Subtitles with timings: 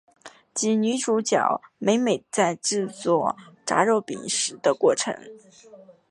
[0.55, 5.13] 及女主角美美在制作炸肉饼时的过程。